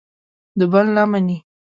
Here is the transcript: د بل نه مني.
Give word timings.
د 0.57 0.61
بل 0.71 0.85
نه 0.95 1.03
مني. 1.11 1.37